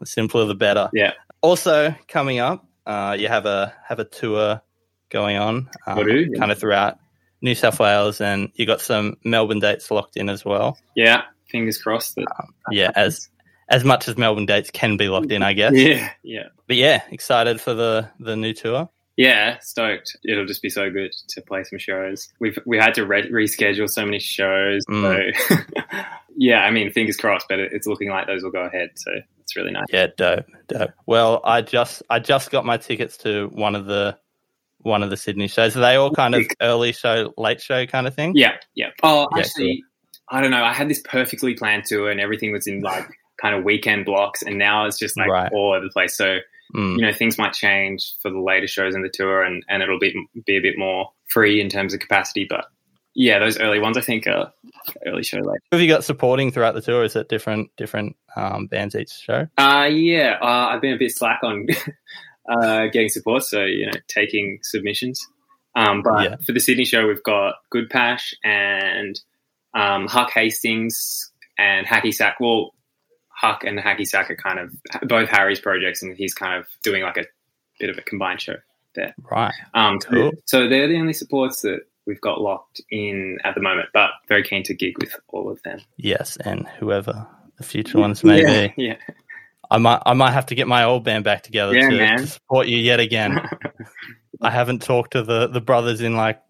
The 0.00 0.06
simpler 0.06 0.44
the 0.44 0.54
better. 0.54 0.90
Yeah. 0.92 1.12
Also 1.40 1.94
coming 2.08 2.40
up, 2.40 2.66
uh, 2.86 3.16
you 3.18 3.28
have 3.28 3.46
a 3.46 3.72
have 3.86 4.00
a 4.00 4.04
tour 4.04 4.60
going 5.08 5.38
on, 5.38 5.70
um, 5.86 6.04
do, 6.04 6.26
yeah. 6.30 6.38
kind 6.38 6.52
of 6.52 6.58
throughout 6.58 6.98
New 7.40 7.54
South 7.54 7.80
Wales, 7.80 8.20
and 8.20 8.50
you 8.54 8.66
got 8.66 8.82
some 8.82 9.16
Melbourne 9.24 9.60
dates 9.60 9.90
locked 9.90 10.18
in 10.18 10.28
as 10.28 10.44
well. 10.44 10.76
Yeah, 10.94 11.22
fingers 11.48 11.80
crossed. 11.80 12.16
That, 12.16 12.26
Yeah, 12.70 12.90
as 12.94 13.30
as 13.70 13.82
much 13.84 14.08
as 14.08 14.18
Melbourne 14.18 14.46
dates 14.46 14.70
can 14.70 14.96
be 14.98 15.08
locked 15.08 15.32
in, 15.32 15.42
I 15.42 15.54
guess. 15.54 15.72
yeah, 15.74 16.10
yeah, 16.22 16.48
But 16.66 16.76
yeah, 16.76 17.02
excited 17.10 17.60
for 17.60 17.72
the 17.72 18.10
the 18.20 18.36
new 18.36 18.52
tour. 18.52 18.90
Yeah. 19.18 19.58
Stoked. 19.60 20.16
It'll 20.24 20.46
just 20.46 20.62
be 20.62 20.70
so 20.70 20.90
good 20.90 21.12
to 21.28 21.42
play 21.42 21.64
some 21.64 21.78
shows. 21.78 22.28
We've 22.40 22.58
we 22.64 22.78
had 22.78 22.94
to 22.94 23.04
re- 23.04 23.30
reschedule 23.30 23.90
so 23.90 24.04
many 24.04 24.20
shows. 24.20 24.84
Mm. 24.86 25.36
So 25.36 25.56
yeah, 26.36 26.60
I 26.60 26.70
mean, 26.70 26.90
fingers 26.92 27.16
crossed. 27.16 27.46
But 27.48 27.58
it's 27.58 27.86
looking 27.86 28.08
like 28.08 28.26
those 28.26 28.42
will 28.42 28.50
go 28.52 28.62
ahead. 28.62 28.90
So 28.96 29.10
it's 29.40 29.56
really 29.56 29.72
nice. 29.72 29.86
Yeah, 29.90 30.06
dope, 30.16 30.46
dope. 30.68 30.92
Well, 31.06 31.40
I 31.44 31.62
just 31.62 32.02
I 32.08 32.20
just 32.20 32.50
got 32.50 32.64
my 32.64 32.76
tickets 32.76 33.16
to 33.18 33.48
one 33.52 33.74
of 33.74 33.86
the 33.86 34.16
one 34.82 35.02
of 35.02 35.10
the 35.10 35.16
Sydney 35.16 35.48
shows. 35.48 35.76
Are 35.76 35.80
they 35.80 35.96
all 35.96 36.12
kind 36.12 36.34
of 36.34 36.46
early 36.62 36.92
show, 36.92 37.34
late 37.36 37.60
show 37.60 37.84
kind 37.86 38.06
of 38.06 38.14
thing? 38.14 38.32
Yeah, 38.36 38.54
yeah. 38.74 38.90
Oh, 39.02 39.26
Yeah, 39.34 39.40
actually, 39.40 39.82
I 40.28 40.40
don't 40.40 40.52
know. 40.52 40.62
I 40.62 40.72
had 40.72 40.88
this 40.88 41.02
perfectly 41.04 41.54
planned 41.54 41.84
tour, 41.86 42.10
and 42.10 42.20
everything 42.20 42.52
was 42.52 42.66
in 42.68 42.82
like 42.82 43.08
kind 43.42 43.56
of 43.56 43.64
weekend 43.64 44.04
blocks, 44.04 44.42
and 44.42 44.58
now 44.58 44.86
it's 44.86 44.98
just 44.98 45.16
like 45.16 45.28
Right. 45.28 45.50
all 45.52 45.72
over 45.74 45.84
the 45.84 45.90
place. 45.90 46.16
So 46.16 46.38
Mm, 46.74 46.96
you 46.96 47.02
know, 47.06 47.12
things 47.12 47.38
might 47.38 47.52
change 47.54 48.14
for 48.20 48.30
the 48.30 48.40
later 48.40 48.66
shows 48.66 48.94
in 48.94 49.02
the 49.02 49.08
tour, 49.12 49.42
and 49.42 49.62
and 49.68 49.82
it'll 49.82 49.98
be 49.98 50.14
be 50.46 50.56
a 50.56 50.60
bit 50.62 50.76
more 50.78 51.10
free 51.28 51.60
in 51.60 51.68
terms 51.68 51.94
of 51.94 52.00
capacity. 52.00 52.46
But 52.48 52.66
yeah, 53.14 53.38
those 53.38 53.58
early 53.58 53.78
ones, 53.78 53.96
I 53.96 54.00
think, 54.02 54.26
are 54.26 54.52
early 55.06 55.22
show 55.22 55.38
late. 55.38 55.60
Who 55.70 55.76
have 55.78 55.80
you 55.80 55.88
got 55.88 56.04
supporting 56.04 56.52
throughout 56.52 56.74
the 56.74 56.82
tour? 56.82 57.04
Is 57.04 57.16
it 57.16 57.28
different 57.28 57.70
different 57.76 58.16
um, 58.36 58.66
bands 58.66 58.94
each 58.94 59.12
show? 59.12 59.46
Uh 59.56 59.88
yeah, 59.90 60.36
uh, 60.42 60.68
I've 60.70 60.80
been 60.82 60.94
a 60.94 60.98
bit 60.98 61.12
slack 61.16 61.40
on 61.42 61.66
uh, 62.50 62.86
getting 62.86 63.08
support, 63.08 63.42
so 63.44 63.64
you 63.64 63.86
know, 63.86 63.98
taking 64.08 64.58
submissions. 64.62 65.20
Um, 65.74 66.02
but 66.02 66.24
Yeah. 66.24 66.36
for 66.44 66.52
the 66.52 66.60
Sydney 66.60 66.84
show, 66.84 67.06
we've 67.06 67.22
got 67.22 67.56
Good 67.70 67.88
Pash 67.88 68.34
and 68.44 69.18
um, 69.74 70.06
Huck 70.06 70.30
Hastings 70.32 71.30
and 71.56 71.86
Hacky 71.86 72.12
Sack. 72.12 72.40
Well, 72.40 72.74
Huck 73.40 73.62
and 73.64 73.78
the 73.78 73.82
Hacky 73.82 74.06
Sack 74.06 74.30
are 74.30 74.36
kind 74.36 74.58
of 74.58 75.08
both 75.08 75.28
Harry's 75.28 75.60
projects, 75.60 76.02
and 76.02 76.16
he's 76.16 76.34
kind 76.34 76.58
of 76.58 76.66
doing 76.82 77.02
like 77.02 77.16
a 77.16 77.24
bit 77.78 77.88
of 77.88 77.96
a 77.96 78.02
combined 78.02 78.40
show 78.40 78.56
there. 78.94 79.14
Right. 79.30 79.54
Um, 79.74 80.00
Cool. 80.00 80.32
So 80.44 80.68
they're 80.68 80.88
the 80.88 80.98
only 80.98 81.12
supports 81.12 81.62
that 81.62 81.82
we've 82.06 82.20
got 82.20 82.40
locked 82.40 82.80
in 82.90 83.38
at 83.44 83.54
the 83.54 83.60
moment, 83.60 83.90
but 83.94 84.10
very 84.28 84.42
keen 84.42 84.64
to 84.64 84.74
gig 84.74 84.98
with 84.98 85.14
all 85.28 85.50
of 85.50 85.62
them. 85.62 85.78
Yes, 85.96 86.36
and 86.38 86.66
whoever 86.80 87.26
the 87.58 87.62
future 87.64 87.98
ones 87.98 88.24
may 88.24 88.42
yeah, 88.42 88.66
be. 88.68 88.82
yeah. 88.82 88.96
I 89.70 89.78
might 89.78 90.02
I 90.04 90.14
might 90.14 90.32
have 90.32 90.46
to 90.46 90.54
get 90.54 90.66
my 90.66 90.84
old 90.84 91.04
band 91.04 91.24
back 91.24 91.42
together 91.42 91.74
Yeah, 91.74 91.90
to, 91.90 92.16
to 92.16 92.26
support 92.26 92.66
you 92.66 92.78
yet 92.78 93.00
again. 93.00 93.38
I 94.42 94.50
haven't 94.50 94.82
talked 94.82 95.12
to 95.12 95.22
the, 95.22 95.48
the 95.48 95.60
brothers 95.60 96.00
in 96.00 96.16
like 96.16 96.40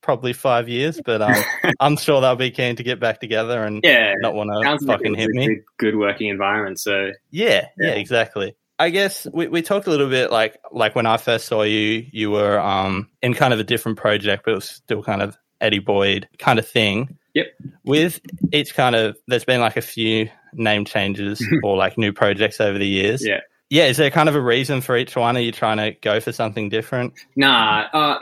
probably 0.00 0.32
five 0.32 0.68
years, 0.68 1.00
but 1.04 1.22
um, 1.22 1.34
I'm 1.80 1.96
sure 1.96 2.20
they'll 2.20 2.36
be 2.36 2.50
keen 2.50 2.76
to 2.76 2.82
get 2.82 3.00
back 3.00 3.20
together 3.20 3.64
and 3.64 3.80
yeah. 3.82 4.14
not 4.18 4.34
want 4.34 4.50
to 4.50 4.58
like 4.58 4.80
fucking 4.80 5.14
hit 5.14 5.30
me. 5.30 5.46
good, 5.46 5.64
good 5.78 5.96
working 5.96 6.28
environment. 6.28 6.78
So 6.78 7.10
Yeah, 7.30 7.68
yeah, 7.78 7.88
Yeah. 7.88 7.92
exactly. 7.92 8.54
I 8.78 8.90
guess 8.90 9.26
we, 9.32 9.46
we 9.46 9.62
talked 9.62 9.86
a 9.86 9.90
little 9.90 10.08
bit 10.08 10.32
like 10.32 10.58
like 10.72 10.96
when 10.96 11.06
I 11.06 11.16
first 11.16 11.46
saw 11.46 11.62
you, 11.62 12.06
you 12.10 12.30
were 12.30 12.58
um 12.58 13.08
in 13.22 13.34
kind 13.34 13.54
of 13.54 13.60
a 13.60 13.64
different 13.64 13.98
project, 13.98 14.44
but 14.44 14.52
it 14.52 14.56
was 14.56 14.68
still 14.68 15.02
kind 15.02 15.22
of 15.22 15.36
Eddie 15.60 15.78
Boyd 15.78 16.28
kind 16.38 16.58
of 16.58 16.66
thing. 16.66 17.16
Yep. 17.34 17.46
With 17.84 18.20
each 18.52 18.74
kind 18.74 18.96
of 18.96 19.16
there's 19.28 19.44
been 19.44 19.60
like 19.60 19.76
a 19.76 19.82
few 19.82 20.28
name 20.52 20.84
changes 20.84 21.44
or 21.62 21.76
like 21.76 21.96
new 21.96 22.12
projects 22.12 22.60
over 22.60 22.78
the 22.78 22.86
years. 22.86 23.24
Yeah. 23.24 23.40
Yeah, 23.70 23.86
is 23.86 23.96
there 23.96 24.10
kind 24.10 24.28
of 24.28 24.36
a 24.36 24.40
reason 24.40 24.82
for 24.82 24.96
each 24.96 25.16
one? 25.16 25.36
Are 25.36 25.40
you 25.40 25.50
trying 25.50 25.78
to 25.78 25.92
go 26.00 26.20
for 26.20 26.32
something 26.32 26.68
different? 26.68 27.14
Nah, 27.34 27.86
uh, 27.92 28.18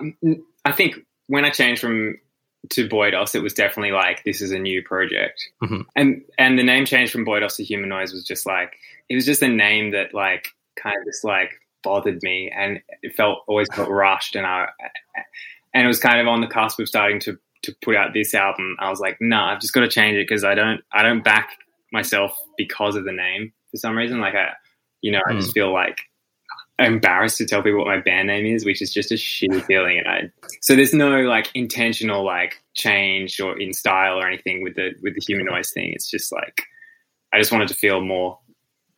I 0.65 0.73
think 0.73 1.05
when 1.33 1.47
I 1.47 1.51
changed 1.51 1.81
from 1.81 2.19
to 2.69 2.87
Boydos, 2.89 3.35
it 3.35 3.43
was 3.43 3.55
definitely 3.55 3.93
like 3.93 4.23
this 4.25 4.41
is 4.43 4.53
a 4.53 4.59
new 4.59 4.83
project, 4.83 5.49
Mhm. 5.63 5.87
and 5.97 6.23
and 6.39 6.59
the 6.59 6.63
name 6.63 6.85
change 6.85 7.11
from 7.11 7.25
Boydos 7.25 7.57
to 7.57 7.65
Human 7.65 7.89
Noise 7.89 8.13
was 8.13 8.23
just 8.25 8.45
like 8.47 8.77
it 9.09 9.15
was 9.15 9.25
just 9.25 9.43
a 9.43 9.49
name 9.49 9.93
that 9.93 10.13
like 10.13 10.49
kind 10.77 10.95
of 10.99 11.05
just 11.07 11.25
like 11.25 11.51
bothered 11.83 12.23
me, 12.23 12.51
and 12.55 12.81
it 13.03 13.15
felt 13.15 13.45
always 13.49 13.69
felt 13.75 13.89
rushed, 13.89 14.37
and 14.37 14.47
I 14.47 14.69
and 15.75 15.85
it 15.85 15.89
was 15.89 15.99
kind 15.99 16.21
of 16.21 16.29
on 16.29 16.43
the 16.43 16.47
cusp 16.47 16.79
of 16.81 16.87
starting 16.89 17.19
to 17.21 17.39
to 17.63 17.75
put 17.83 17.97
out 17.97 18.13
this 18.13 18.35
album. 18.35 18.77
I 18.81 18.91
was 18.91 19.01
like, 19.01 19.17
nah, 19.21 19.53
I've 19.53 19.61
just 19.61 19.73
got 19.73 19.81
to 19.81 19.89
change 19.89 20.17
it 20.17 20.29
because 20.29 20.45
I 20.45 20.55
don't 20.55 20.83
I 20.93 21.03
don't 21.03 21.25
back 21.25 21.49
myself 21.93 22.39
because 22.59 22.95
of 22.95 23.05
the 23.05 23.13
name 23.13 23.53
for 23.71 23.77
some 23.79 23.97
reason. 23.97 24.21
Like 24.21 24.35
I, 24.35 24.51
you 25.01 25.11
know, 25.13 25.23
I 25.27 25.33
just 25.33 25.55
feel 25.55 25.73
like 25.73 25.99
embarrassed 26.79 27.39
to 27.39 27.47
tell 27.47 27.63
people 27.63 27.79
what 27.79 27.89
my 27.89 28.01
band 28.01 28.29
name 28.29 28.47
is, 28.47 28.65
which 28.65 28.83
is 28.83 28.93
just 28.93 29.13
a 29.13 29.15
shitty 29.15 29.63
feeling. 29.65 29.99
And 29.99 30.09
I, 30.09 30.31
so 30.61 30.75
there's 30.75 30.95
no 30.95 31.21
like 31.23 31.51
intentional 31.55 32.25
like 32.25 32.63
change 32.75 33.41
or 33.41 33.59
in 33.59 33.73
style 33.73 34.19
or 34.19 34.27
anything 34.27 34.63
with 34.63 34.75
the 34.75 34.95
with 35.03 35.15
the 35.15 35.23
human 35.27 35.47
noise 35.47 35.71
thing. 35.71 35.93
It's 35.93 36.11
just 36.11 36.33
like 36.33 36.63
I 37.33 37.39
just 37.39 37.53
wanted 37.53 37.69
to 37.69 37.75
feel 37.75 38.01
more 38.01 38.39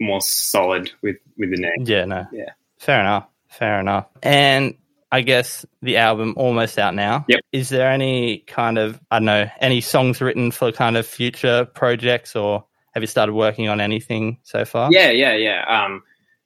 more 0.00 0.21
solid 0.21 0.90
with 1.02 1.16
with 1.37 1.50
the 1.50 1.57
name. 1.57 1.85
Yeah, 1.85 2.04
no. 2.04 2.26
Yeah. 2.33 2.52
Fair 2.78 3.00
enough. 3.00 3.26
Fair 3.49 3.81
enough. 3.81 4.07
And 4.23 4.75
I 5.12 5.21
guess 5.21 5.64
the 5.81 5.99
album 5.99 6.35
almost 6.37 6.78
out 6.78 6.95
now. 6.95 7.25
Yep. 7.28 7.40
Is 7.52 7.69
there 7.69 7.88
any 7.88 8.38
kind 8.38 8.78
of 8.78 9.00
I 9.11 9.19
don't 9.19 9.26
know 9.26 9.49
any 9.61 9.81
songs 9.81 10.21
written 10.21 10.50
for 10.50 10.73
kind 10.73 10.97
of 10.97 11.07
future 11.07 11.64
projects, 11.66 12.35
or 12.35 12.64
have 12.93 13.02
you 13.02 13.07
started 13.07 13.33
working 13.33 13.69
on 13.69 13.81
anything 13.81 14.38
so 14.43 14.64
far? 14.64 14.90
Yeah, 14.93 15.11
yeah, 15.11 15.35
yeah. 15.35 15.64
Um, 15.69 16.02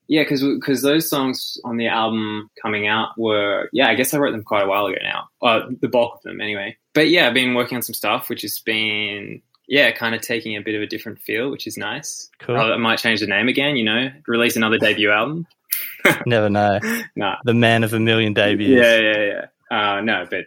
yeah, 0.08 0.22
because 0.22 0.42
because 0.42 0.82
those 0.82 1.08
songs 1.08 1.58
on 1.64 1.76
the 1.76 1.86
album 1.86 2.50
coming 2.60 2.86
out 2.86 3.10
were 3.18 3.68
yeah, 3.72 3.88
I 3.88 3.94
guess 3.94 4.14
I 4.14 4.18
wrote 4.18 4.32
them 4.32 4.42
quite 4.42 4.64
a 4.64 4.66
while 4.66 4.86
ago 4.86 4.98
now. 5.02 5.28
Uh, 5.40 5.68
the 5.80 5.88
bulk 5.88 6.16
of 6.16 6.22
them 6.22 6.40
anyway. 6.40 6.76
But 6.94 7.10
yeah, 7.10 7.28
I've 7.28 7.34
been 7.34 7.54
working 7.54 7.76
on 7.76 7.82
some 7.82 7.94
stuff 7.94 8.28
which 8.28 8.42
has 8.42 8.58
been 8.60 9.42
yeah, 9.68 9.90
kind 9.92 10.14
of 10.14 10.22
taking 10.22 10.56
a 10.56 10.62
bit 10.62 10.74
of 10.74 10.82
a 10.82 10.86
different 10.86 11.20
feel, 11.20 11.50
which 11.50 11.66
is 11.66 11.76
nice. 11.76 12.30
Cool. 12.40 12.56
I 12.56 12.76
might 12.78 12.98
change 12.98 13.20
the 13.20 13.26
name 13.26 13.48
again, 13.48 13.76
you 13.76 13.84
know, 13.84 14.10
release 14.26 14.56
another 14.56 14.78
debut 14.78 15.10
album. 15.10 15.46
Never 16.26 16.48
know. 16.48 16.80
Nah. 17.14 17.36
The 17.44 17.52
man 17.52 17.84
of 17.84 17.92
a 17.92 18.00
million 18.00 18.32
debuts. 18.32 18.70
Yeah, 18.70 18.96
yeah, 18.96 19.46
yeah. 19.70 19.96
Uh, 19.96 20.00
no, 20.00 20.26
but 20.28 20.46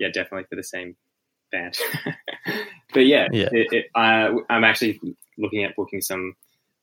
yeah, 0.00 0.08
definitely 0.08 0.46
for 0.48 0.56
the 0.56 0.64
same 0.64 0.96
band. 1.52 1.76
but 2.94 3.04
yeah, 3.04 3.28
Yeah. 3.30 3.50
It, 3.52 3.72
it, 3.72 3.86
I, 3.94 4.34
I'm 4.48 4.64
actually 4.64 4.98
looking 5.36 5.64
at 5.64 5.76
booking 5.76 6.00
some 6.00 6.34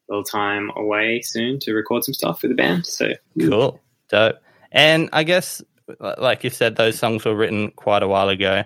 little 0.10 0.24
time 0.24 0.72
away 0.76 1.22
soon 1.22 1.60
to 1.60 1.74
record 1.74 2.04
some 2.04 2.14
stuff 2.14 2.42
for 2.42 2.48
the 2.48 2.54
band. 2.54 2.86
So 2.86 3.14
Cool. 3.40 3.80
Dope. 4.10 4.38
And 4.72 5.10
I 5.14 5.24
guess, 5.24 5.62
like 6.00 6.44
you 6.44 6.50
said, 6.50 6.76
those 6.76 6.98
songs 6.98 7.26
were 7.26 7.36
written 7.36 7.72
quite 7.72 8.04
a 8.04 8.08
while 8.08 8.30
ago. 8.30 8.64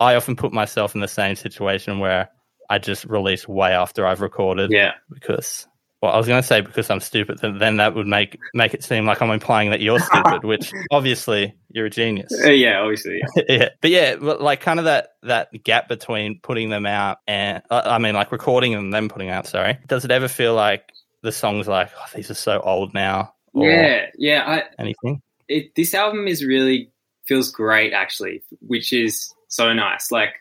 I 0.00 0.14
often 0.14 0.36
put 0.36 0.52
myself 0.52 0.94
in 0.94 1.00
the 1.00 1.08
same 1.08 1.36
situation 1.36 1.98
where 1.98 2.30
I 2.70 2.78
just 2.78 3.04
release 3.04 3.48
way 3.48 3.72
after 3.72 4.06
I've 4.06 4.20
recorded. 4.20 4.70
yeah, 4.70 4.92
because 5.10 5.66
well, 6.00 6.12
I 6.12 6.16
was 6.16 6.26
going 6.26 6.40
to 6.40 6.46
say 6.46 6.60
because 6.60 6.90
I'm 6.90 7.00
stupid, 7.00 7.38
then, 7.40 7.58
then 7.58 7.76
that 7.78 7.94
would 7.94 8.06
make 8.06 8.38
make 8.54 8.74
it 8.74 8.84
seem 8.84 9.04
like 9.04 9.20
I'm 9.20 9.30
implying 9.30 9.70
that 9.70 9.80
you're 9.80 9.98
stupid, 9.98 10.44
which 10.44 10.72
obviously 10.90 11.54
you're 11.70 11.86
a 11.86 11.90
genius. 11.90 12.32
Uh, 12.44 12.50
yeah, 12.50 12.80
obviously. 12.80 13.20
Yeah. 13.36 13.42
yeah, 13.48 13.68
but 13.80 13.90
yeah, 13.90 14.16
but 14.16 14.40
like 14.40 14.60
kind 14.60 14.78
of 14.78 14.84
that 14.84 15.14
that 15.24 15.48
gap 15.64 15.88
between 15.88 16.40
putting 16.40 16.70
them 16.70 16.86
out 16.86 17.18
and 17.26 17.62
uh, 17.70 17.82
I 17.84 17.98
mean 17.98 18.14
like 18.14 18.30
recording 18.30 18.74
and 18.74 18.92
then 18.92 19.08
putting 19.08 19.30
out. 19.30 19.46
Sorry, 19.46 19.78
does 19.88 20.04
it 20.04 20.10
ever 20.10 20.28
feel 20.28 20.54
like 20.54 20.92
the 21.22 21.32
songs 21.32 21.66
like 21.66 21.90
oh, 21.98 22.04
these 22.14 22.30
are 22.30 22.34
so 22.34 22.60
old 22.60 22.94
now? 22.94 23.34
Yeah, 23.54 24.06
yeah. 24.16 24.44
I, 24.46 24.82
anything? 24.82 25.20
it, 25.48 25.74
this 25.74 25.94
album 25.94 26.28
is 26.28 26.44
really 26.44 26.90
feels 27.26 27.50
great 27.50 27.92
actually, 27.92 28.42
which 28.60 28.92
is 28.92 29.32
so 29.48 29.72
nice. 29.72 30.10
Like 30.12 30.34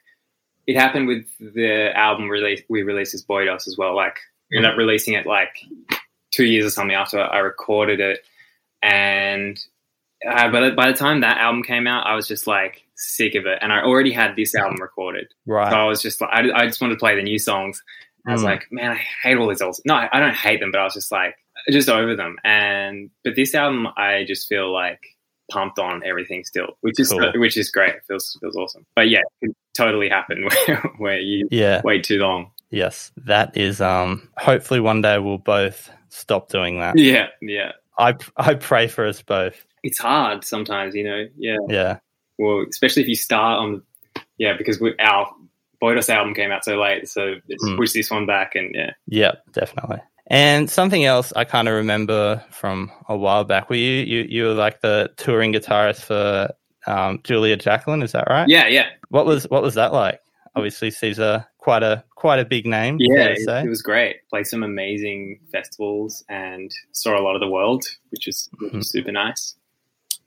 it 0.68 0.76
happened 0.76 1.08
with 1.08 1.26
the 1.40 1.92
album 1.96 2.30
release 2.30 2.62
we 2.70 2.84
released 2.84 3.14
as 3.14 3.26
Boydos 3.26 3.68
as 3.68 3.76
well. 3.78 3.96
Like 3.96 4.20
we 4.52 4.58
ended 4.58 4.72
up 4.72 4.78
releasing 4.78 5.14
it 5.14 5.26
like 5.26 5.50
two 6.34 6.46
years 6.46 6.66
or 6.66 6.70
something 6.70 6.96
after 6.96 7.20
I 7.20 7.40
recorded 7.40 8.00
it, 8.00 8.20
and 8.82 9.60
uh, 10.28 10.52
by 10.52 10.62
the, 10.70 10.72
by 10.76 10.92
the 10.92 10.98
time 10.98 11.22
that 11.22 11.38
album 11.38 11.64
came 11.64 11.88
out, 11.88 12.06
I 12.08 12.16
was 12.16 12.28
just 12.28 12.48
like 12.48 12.84
sick 12.96 13.36
of 13.36 13.46
it, 13.46 13.60
and 13.62 13.72
I 13.72 13.82
already 13.82 14.12
had 14.12 14.36
this 14.36 14.56
album 14.56 14.78
recorded, 14.82 15.28
Right. 15.46 15.70
so 15.70 15.76
I 15.78 15.84
was 15.86 16.02
just 16.02 16.22
like, 16.22 16.30
I, 16.34 16.52
I 16.52 16.66
just 16.68 16.82
wanted 16.82 16.96
to 16.96 17.00
play 17.00 17.16
the 17.16 17.24
new 17.24 17.40
songs. 17.40 17.82
I 18.26 18.34
was 18.34 18.42
Mm. 18.42 18.46
like, 18.46 18.68
man, 18.72 18.92
I 18.92 18.96
hate 19.24 19.38
all 19.38 19.48
these 19.48 19.62
old. 19.62 19.78
No, 19.86 19.96
I 20.12 20.20
don't 20.20 20.36
hate 20.36 20.60
them, 20.60 20.72
but 20.72 20.82
I 20.82 20.84
was 20.84 20.94
just 20.96 21.12
like, 21.12 21.36
just 21.72 21.88
over 21.90 22.16
them. 22.16 22.36
And 22.44 23.10
but 23.24 23.36
this 23.36 23.56
album, 23.56 23.88
I 23.96 24.26
just 24.28 24.50
feel 24.50 24.72
like 24.74 25.00
pumped 25.50 25.80
on 25.80 26.04
everything 26.06 26.44
still, 26.44 26.78
which 26.82 27.00
is 27.00 27.10
Cool. 27.10 27.32
which 27.36 27.56
is 27.56 27.72
great. 27.72 27.96
It 27.96 28.02
feels 28.08 28.38
feels 28.42 28.56
awesome. 28.58 28.86
But 28.98 29.08
yeah, 29.10 29.20
it 29.42 29.46
can 29.46 29.56
totally 29.78 30.10
happen 30.10 30.44
where, 30.68 30.78
where 30.98 31.20
you 31.20 31.48
yeah. 31.52 31.82
wait 31.86 32.04
too 32.04 32.18
long. 32.20 32.52
Yes. 32.70 33.12
That 33.26 33.56
is. 33.58 33.82
Um. 33.82 34.30
Hopefully, 34.38 34.80
one 34.80 35.02
day 35.02 35.18
we'll 35.20 35.38
both 35.38 35.90
stop 36.10 36.50
doing 36.50 36.80
that. 36.80 36.98
Yeah, 36.98 37.28
yeah. 37.42 37.72
I 37.98 38.16
I 38.38 38.56
pray 38.56 38.88
for 38.88 39.06
us 39.06 39.22
both. 39.22 39.66
It's 39.84 40.00
hard 40.00 40.44
sometimes, 40.44 40.96
you 40.96 41.04
know. 41.04 41.28
Yeah. 41.38 41.58
Yeah. 41.68 42.00
Well, 42.38 42.66
especially 42.70 43.02
if 43.04 43.08
you 43.08 43.16
start 43.16 43.60
on, 43.60 43.82
yeah, 44.38 44.56
because 44.58 44.80
we, 44.80 44.94
our 45.00 45.32
Boydos 45.82 46.10
album 46.10 46.34
came 46.36 46.52
out 46.52 46.64
so 46.66 46.80
late, 46.80 47.08
so 47.08 47.36
it's 47.48 47.64
Mm. 47.64 47.78
pushed 47.78 47.94
this 47.94 48.12
one 48.12 48.26
back, 48.26 48.54
and 48.56 48.76
yeah. 48.76 48.92
Yep, 49.08 49.54
definitely. 49.54 50.00
And 50.30 50.70
something 50.70 51.06
else 51.06 51.32
I 51.36 51.46
kind 51.46 51.68
of 51.68 51.74
remember 51.76 52.44
from 52.52 52.92
a 53.08 53.16
while 53.16 53.44
back. 53.46 53.70
Were 53.70 53.76
you 53.78 54.04
you 54.04 54.26
you 54.28 54.44
were 54.46 54.54
like 54.54 54.82
the 54.82 55.10
touring 55.18 55.54
guitarist 55.54 56.02
for 56.02 56.50
um, 56.86 57.22
Julia 57.24 57.56
Jacklin? 57.56 58.02
Is 58.04 58.12
that 58.12 58.28
right? 58.30 58.48
Yeah, 58.48 58.68
yeah, 58.68 58.88
What 59.10 59.26
was 59.26 59.46
what 59.46 59.62
was 59.64 59.76
that 59.76 59.94
like? 59.94 60.20
Obviously, 60.56 60.92
Caesar 60.92 61.46
quite 61.68 61.84
a 61.84 62.02
quite 62.16 62.40
a 62.40 62.46
big 62.46 62.66
name. 62.66 62.96
yeah. 62.98 63.36
It, 63.36 63.66
it 63.66 63.68
was 63.68 63.82
great. 63.82 64.26
Played 64.30 64.48
some 64.48 64.64
amazing 64.64 65.42
festivals 65.52 66.24
and 66.30 66.72
saw 66.94 67.20
a 67.20 67.22
lot 67.22 67.36
of 67.36 67.42
the 67.42 67.50
world, 67.50 67.84
which 68.12 68.26
was, 68.26 68.50
which 68.60 68.72
was 68.72 68.90
super 68.90 69.12
nice. 69.12 69.54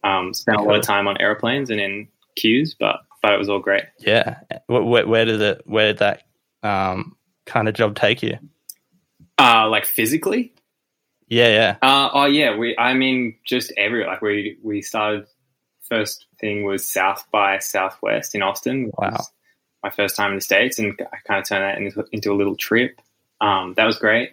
Um, 0.05 0.35
spent 0.35 0.59
a 0.59 0.63
lot 0.63 0.77
of 0.77 0.85
time 0.85 1.09
on 1.09 1.19
airplanes 1.19 1.71
and 1.71 1.81
in 1.81 2.09
queues, 2.37 2.77
but 2.79 2.97
but 3.23 3.33
it 3.33 3.39
was 3.39 3.49
all 3.49 3.59
great. 3.59 3.85
yeah. 4.01 4.41
Where, 4.67 5.07
where, 5.07 5.25
did 5.25 5.41
it? 5.41 5.63
Where 5.65 5.87
did 5.87 5.99
that 6.01 6.25
um, 6.63 7.17
kind 7.47 7.69
of 7.69 7.75
job 7.75 7.97
take 7.97 8.23
you? 8.23 8.37
Uh, 9.39 9.67
like 9.67 9.87
physically, 9.87 10.53
Yeah, 11.29 11.49
yeah. 11.49 11.77
Uh, 11.81 12.11
oh 12.13 12.27
yeah, 12.27 12.55
we. 12.55 12.77
I 12.77 12.93
mean, 12.93 13.37
just 13.47 13.73
everywhere. 13.79 14.09
Like 14.09 14.21
we 14.21 14.59
we 14.63 14.83
started. 14.83 15.25
First 15.89 16.27
thing 16.39 16.65
was 16.65 16.87
South 16.87 17.25
by 17.33 17.59
Southwest 17.61 18.35
in 18.35 18.43
Austin. 18.43 18.93
Wow. 18.99 19.25
My 19.83 19.91
first 19.91 20.17
time 20.17 20.31
in 20.31 20.37
the 20.37 20.43
states, 20.43 20.79
and 20.79 20.95
I 21.13 21.17
kind 21.27 21.41
of 21.41 21.49
turned 21.49 21.63
that 21.65 21.79
into, 21.79 22.05
into 22.13 22.33
a 22.33 22.37
little 22.37 22.57
trip. 22.57 23.01
Um, 23.41 23.75
that 23.77 23.87
was 23.87 23.99
great. 23.99 24.33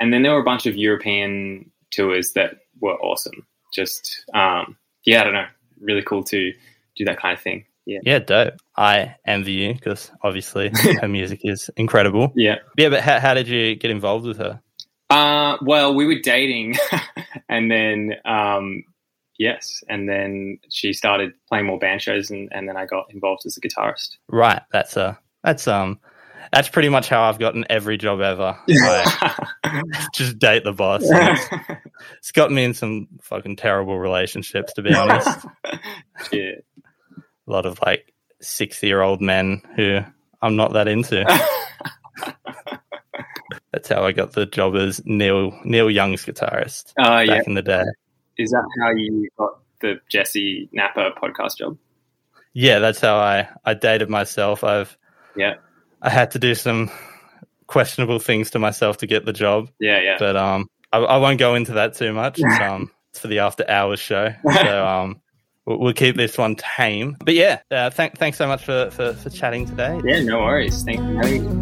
And 0.00 0.12
then 0.12 0.22
there 0.22 0.32
were 0.32 0.40
a 0.40 0.44
bunch 0.44 0.66
of 0.66 0.76
European 0.76 1.70
tours 1.92 2.32
that 2.32 2.56
were 2.80 2.96
awesome. 3.00 3.46
Just 3.72 4.24
um, 4.34 4.76
yeah, 5.04 5.20
I 5.20 5.24
don't 5.24 5.34
know, 5.34 5.46
really 5.80 6.02
cool 6.02 6.24
to 6.24 6.52
do 6.96 7.04
that 7.04 7.18
kind 7.20 7.34
of 7.36 7.40
thing. 7.42 7.64
Yeah, 7.86 7.98
Yeah, 8.04 8.18
dope. 8.20 8.54
I 8.76 9.16
envy 9.26 9.52
you 9.52 9.74
because 9.74 10.10
obviously 10.22 10.70
her 11.00 11.08
music 11.08 11.40
is 11.44 11.70
incredible. 11.76 12.32
yeah. 12.36 12.56
Yeah, 12.76 12.90
but 12.90 13.00
how, 13.00 13.18
how 13.20 13.34
did 13.34 13.48
you 13.48 13.74
get 13.76 13.90
involved 13.90 14.26
with 14.26 14.38
her? 14.38 14.60
Uh, 15.10 15.58
well, 15.62 15.94
we 15.94 16.06
were 16.06 16.20
dating, 16.22 16.76
and 17.48 17.70
then 17.70 18.14
um, 18.24 18.84
yes, 19.38 19.82
and 19.88 20.08
then 20.08 20.58
she 20.68 20.92
started 20.92 21.32
playing 21.48 21.66
more 21.66 21.78
band 21.78 22.02
shows, 22.02 22.30
and, 22.30 22.48
and 22.52 22.68
then 22.68 22.76
I 22.76 22.86
got 22.86 23.06
involved 23.12 23.42
as 23.46 23.56
a 23.56 23.60
guitarist. 23.60 24.16
Right, 24.28 24.62
that's 24.72 24.96
a 24.96 25.18
That's 25.44 25.66
um, 25.68 25.98
that's 26.52 26.68
pretty 26.68 26.88
much 26.88 27.08
how 27.08 27.22
I've 27.22 27.38
gotten 27.38 27.64
every 27.70 27.96
job 27.96 28.20
ever. 28.20 28.58
Just 30.14 30.38
date 30.38 30.64
the 30.64 30.72
boss. 30.72 31.02
It's, 31.04 31.48
it's 32.18 32.32
got 32.32 32.50
me 32.52 32.64
in 32.64 32.74
some 32.74 33.08
fucking 33.22 33.56
terrible 33.56 33.98
relationships, 33.98 34.72
to 34.74 34.82
be 34.82 34.94
honest. 34.94 35.46
yeah. 36.32 36.52
A 37.46 37.50
lot 37.50 37.64
of 37.66 37.80
like 37.84 38.12
sixty-year-old 38.40 39.20
men 39.20 39.62
who 39.76 40.00
I'm 40.42 40.56
not 40.56 40.72
that 40.74 40.88
into. 40.88 41.24
That's 43.72 43.88
how 43.88 44.04
I 44.04 44.12
got 44.12 44.32
the 44.32 44.44
job 44.46 44.76
as 44.76 45.00
Neil 45.06 45.58
Neil 45.64 45.90
Young's 45.90 46.24
guitarist 46.24 46.92
Oh 46.98 47.20
yeah. 47.20 47.42
in 47.46 47.54
the 47.54 47.62
day. 47.62 47.82
Is 48.38 48.50
that 48.50 48.64
how 48.80 48.90
you 48.90 49.28
got 49.38 49.58
the 49.80 50.00
Jessey 50.10 50.68
Napa 50.72 51.10
podcast 51.22 51.58
job? 51.58 51.76
Yeah, 52.54 52.78
that's 52.80 53.00
how 53.00 53.16
I 53.16 53.48
I 53.64 53.74
dated 53.74 54.08
myself. 54.10 54.62
I've 54.64 54.96
Yeah. 55.36 55.54
I 56.02 56.10
had 56.10 56.32
to 56.32 56.38
do 56.38 56.54
some 56.54 56.90
questionable 57.66 58.18
things 58.18 58.50
to 58.50 58.58
myself 58.58 58.98
to 58.98 59.06
get 59.06 59.24
the 59.24 59.32
job, 59.32 59.70
Yeah, 59.80 60.00
yeah. 60.00 60.16
but 60.18 60.36
um, 60.36 60.68
I, 60.92 60.98
I 60.98 61.16
won't 61.18 61.38
go 61.38 61.54
into 61.54 61.72
that 61.74 61.94
too 61.94 62.12
much. 62.12 62.38
It's, 62.38 62.60
um, 62.60 62.90
it's 63.10 63.20
for 63.20 63.28
the 63.28 63.38
after 63.38 63.64
hours 63.70 64.00
show, 64.00 64.34
so 64.52 64.86
um, 64.86 65.20
we'll, 65.64 65.78
we'll 65.78 65.92
keep 65.94 66.16
this 66.16 66.36
one 66.36 66.56
tame. 66.56 67.16
But 67.24 67.34
yeah, 67.34 67.60
uh, 67.70 67.88
thank, 67.90 68.18
thanks 68.18 68.36
so 68.36 68.46
much 68.46 68.64
for, 68.64 68.90
for 68.90 69.12
for 69.14 69.30
chatting 69.30 69.64
today. 69.66 70.00
yeah, 70.04 70.22
no 70.22 70.40
worries. 70.40 70.82
Thank 70.82 71.00
you 71.00 71.06
for 71.20 71.26
having 71.26 71.56
me. 71.56 71.61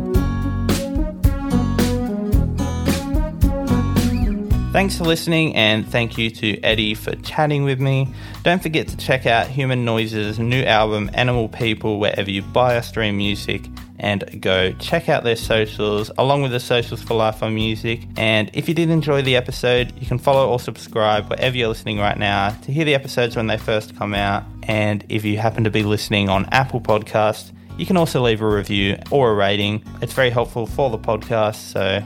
Thanks 4.73 4.97
for 4.97 5.03
listening, 5.03 5.57
and 5.57 5.85
thank 5.85 6.17
you 6.17 6.31
to 6.31 6.61
Eddie 6.63 6.95
for 6.95 7.17
chatting 7.17 7.65
with 7.65 7.81
me. 7.81 8.07
Don't 8.45 8.63
forget 8.63 8.87
to 8.87 8.97
check 8.97 9.27
out 9.27 9.49
Human 9.49 9.85
Noises' 9.85 10.39
new 10.39 10.63
album, 10.63 11.11
Animal 11.13 11.49
People, 11.49 11.99
wherever 11.99 12.31
you 12.31 12.43
buy 12.43 12.77
or 12.77 12.83
stream 12.83 13.17
music, 13.17 13.67
and 13.99 14.41
go 14.41 14.71
check 14.75 15.09
out 15.09 15.25
their 15.25 15.35
socials, 15.35 16.13
along 16.19 16.43
with 16.43 16.53
the 16.53 16.61
socials 16.61 17.03
for 17.03 17.15
Life 17.15 17.43
on 17.43 17.53
Music. 17.53 18.07
And 18.17 18.49
if 18.55 18.69
you 18.69 18.75
did 18.75 18.91
enjoy 18.91 19.23
the 19.23 19.35
episode, 19.35 19.93
you 19.99 20.07
can 20.07 20.19
follow 20.19 20.49
or 20.49 20.61
subscribe 20.61 21.29
wherever 21.29 21.57
you're 21.57 21.69
listening 21.69 21.99
right 21.99 22.17
now 22.17 22.51
to 22.51 22.73
hear 22.73 22.85
the 22.85 22.95
episodes 22.95 23.35
when 23.35 23.49
they 23.49 23.59
first 23.59 23.97
come 23.97 24.15
out. 24.15 24.45
And 24.63 25.05
if 25.09 25.25
you 25.25 25.37
happen 25.37 25.65
to 25.65 25.71
be 25.71 25.83
listening 25.83 26.29
on 26.29 26.47
Apple 26.53 26.81
Podcasts, 26.81 27.51
you 27.77 27.87
can 27.87 27.97
also 27.97 28.23
leave 28.23 28.41
a 28.41 28.49
review 28.49 28.99
or 29.11 29.33
a 29.33 29.35
rating. 29.35 29.83
It's 30.01 30.13
very 30.13 30.31
helpful 30.31 30.65
for 30.65 30.91
the 30.91 30.99
podcast, 30.99 31.57
so 31.57 32.05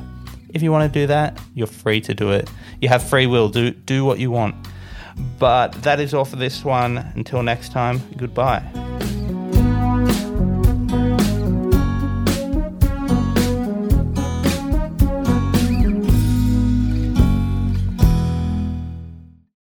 if 0.54 0.62
you 0.62 0.72
want 0.72 0.90
to 0.90 1.00
do 1.00 1.06
that, 1.08 1.38
you're 1.54 1.66
free 1.66 2.00
to 2.02 2.14
do 2.14 2.30
it. 2.30 2.48
You 2.80 2.88
have 2.88 3.02
free 3.02 3.26
will. 3.26 3.48
Do 3.48 3.72
do 3.72 4.04
what 4.04 4.18
you 4.18 4.30
want. 4.30 4.54
But 5.38 5.72
that 5.82 6.00
is 6.00 6.14
all 6.14 6.24
for 6.24 6.36
this 6.36 6.64
one. 6.64 6.98
Until 7.14 7.42
next 7.42 7.72
time, 7.72 8.00
goodbye. 8.16 8.62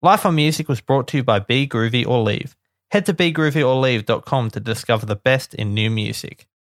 Life 0.03 0.27
on 0.27 0.35
Music 0.35 0.69
was 0.69 0.83
brought 0.83 1.09
to 1.09 1.17
you 1.17 1.25
by 1.25 1.39
Be 1.39 1.67
Groovy 1.67 2.07
or 2.07 2.23
Leave. 2.23 2.55
Head 2.91 3.07
to 3.07 3.15
begroovyorleave.com 3.15 4.51
to 4.51 4.61
discover 4.61 5.07
the 5.07 5.17
best 5.17 5.55
in 5.55 5.73
new 5.73 5.91
music. 5.91 6.47